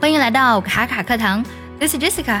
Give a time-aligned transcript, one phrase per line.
[0.00, 1.44] 欢迎来到卡卡课堂
[1.78, 2.40] ，This is Jessica。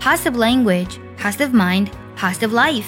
[0.00, 1.86] Positive language, positive mind,
[2.18, 2.82] positive life。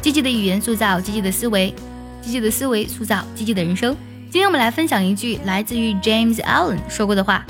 [0.00, 1.74] 积极的语言塑造积极的思维，
[2.22, 3.96] 积极的思维塑造积极的人生。
[4.30, 7.44] 今天我们来分享一句来自于 James Allen 说过的话。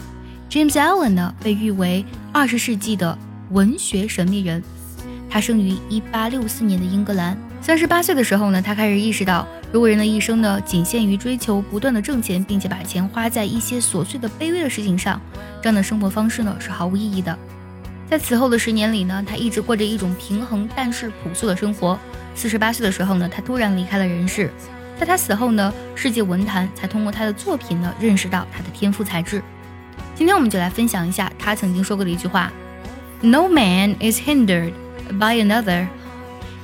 [0.49, 3.19] James Allen 呢，被誉为二十世纪的
[3.51, 4.63] 文学神秘人。
[5.31, 7.37] 他生于一八六四年的英格兰。
[7.61, 15.21] 三十八岁的时候呢，他开始意识到，如果人的一生呢仅限于追求不断的挣钱，并且把钱花在一些琐碎的卑微的事情上，
[15.61, 17.37] 这样的生活方式呢是毫无意义的。
[18.09, 21.99] 在此后的十年里呢，他一直过着一种平衡但是朴素的生活。
[22.35, 24.51] 四十八岁的时候呢，他突然离开了人世。
[24.99, 29.43] 在他死后呢，世界文坛才通过他的作品呢认识到他的天赋才智。
[30.15, 32.51] 今天我们就来分享一下他曾经说过的一句话
[33.21, 34.73] ：“No man is hindered
[35.20, 35.88] by another.”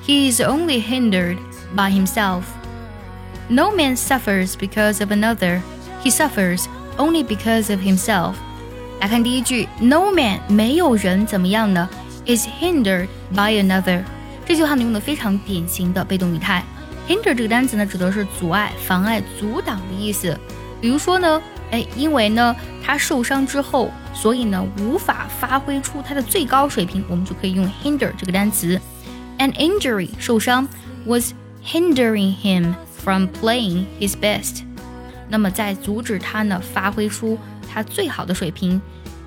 [0.05, 1.37] He is only hindered
[1.75, 2.43] by himself.
[3.47, 5.61] No man suffers because of another.
[6.03, 6.65] He suffers
[6.97, 8.35] only because of himself.
[9.01, 11.87] 来看第一句，No man 没有人怎么样呢？
[12.25, 14.03] is hindered by another。
[14.45, 16.63] 这句话呢用的非常典型的被动语态。
[17.07, 20.37] hinder 这个单词呢指的是阻碍、妨碍、阻挡的意思。
[20.81, 21.41] 比如说呢，
[21.73, 28.79] 哎，因为呢他受伤之后，所以呢无法发挥出他的最高水平，我们就可以用 hinder 这个单词。
[29.37, 30.67] An injury 受伤
[31.05, 34.63] was hindering him from playing his best。
[35.29, 37.37] 那么在阻止他呢发挥出
[37.71, 38.81] 他最好的水平。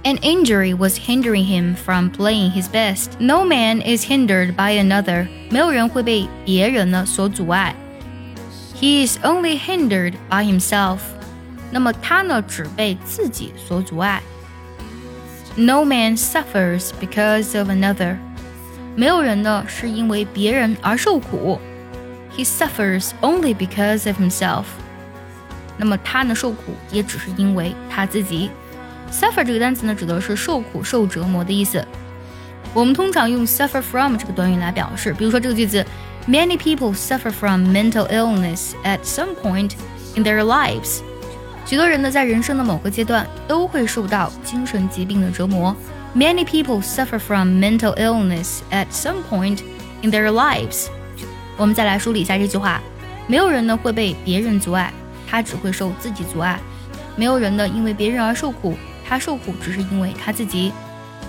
[0.04, 3.10] An injury was hindering him from playing his best.
[3.20, 5.28] No man is hindered by another.
[5.48, 7.76] 没有人会被别人呢所阻碍。
[8.80, 10.98] He is only hindered by himself.
[11.70, 14.22] 那么他呢只被自己所阻碍。
[15.56, 18.16] No man suffers because of another.
[18.94, 21.58] 没有人呢是因为别人而受苦，
[22.36, 24.64] He suffers only because of himself。
[25.78, 28.50] 那么他呢受苦也只是因为他自己。
[29.10, 31.86] Suffer 这个单词呢指的是受苦、受折磨的意思。
[32.74, 35.84] 我们通常用 suffer from 这个短语来表示，比如说这个句子：
[36.26, 39.72] Many people suffer from mental illness at some point
[40.16, 41.00] in their lives。
[41.66, 45.74] 许多人呢在人生的某个阶段都会受到精神疾病的折磨。
[46.14, 49.60] Many people suffer from mental illness at some point
[50.02, 50.88] in their lives。
[51.56, 52.80] 我们再来梳理一下这句话：
[53.26, 54.92] 没有人呢会被别人阻碍，
[55.28, 56.58] 他只会受自己阻碍；
[57.16, 58.76] 没有人呢因为别人而受苦，
[59.08, 60.72] 他受苦只是因为他自己。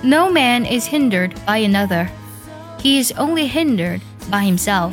[0.01, 2.07] No man is hindered by another;
[2.81, 4.91] he is only hindered by himself.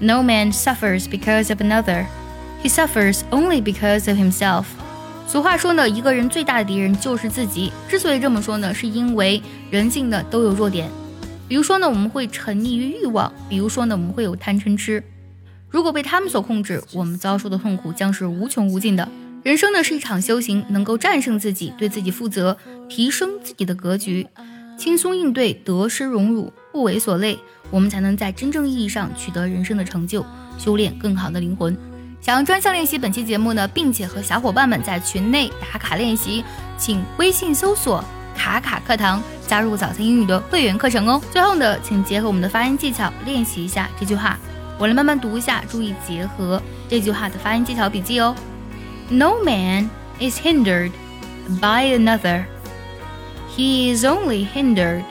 [0.00, 2.06] No man suffers because of another;
[2.63, 4.63] He suffers only because of himself.
[5.27, 7.71] 俗话说呢，一个人最大的敌人就是自己。
[7.89, 10.89] 之所以这么说呢，是因为人性呢都有弱点。
[11.47, 15.03] 比如说呢，我们会沉溺于欲望；比如说呢，我们会有贪嗔痴。
[15.69, 19.07] 如果被他们所控制，我们遭受的痛苦将是无穷无尽的。
[19.43, 22.57] 人生呢是一场修行，能够战胜自己，对自己负责，
[22.87, 24.27] 提升自己的格局，
[24.77, 27.37] 轻松应对得失荣辱，不为所累，
[27.69, 30.25] 我们才能在真正意义上取得人生的成就，
[30.57, 31.75] 修炼更好的灵魂。
[32.23, 36.41] 想要专项练习本期节目呢，并且和小伙伴们在群内打卡练习，
[36.77, 38.01] 请微信搜索
[38.33, 41.21] “卡卡课堂”，加入早餐英语的会员课程哦。
[41.33, 44.39] 最后呢，请结合我们的发音技巧练习一下这句话，
[44.79, 48.33] 我来慢慢读一下，注意结合这句话的发音技巧笔记哦。
[49.09, 49.89] No man
[50.21, 50.93] is hindered
[51.59, 52.45] by another.
[53.53, 55.03] He is only hindered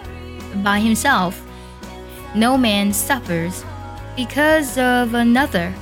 [0.64, 1.34] by himself.
[2.32, 3.56] No man suffers
[4.16, 5.72] because of another.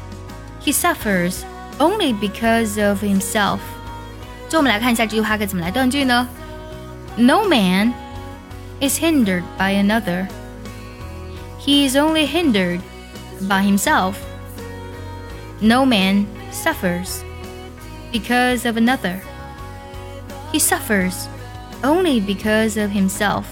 [0.62, 1.44] He suffers
[1.80, 3.60] only because of himself。
[4.48, 6.28] 最后我们来看一下这句话该怎么来断句呢？
[7.18, 7.94] No man
[8.80, 10.28] is hindered by another.
[11.60, 12.82] He is only hindered
[13.48, 14.16] by himself.
[15.60, 17.22] No man suffers
[18.12, 19.20] because of another.
[20.52, 21.28] He suffers
[21.84, 23.46] only because of himself.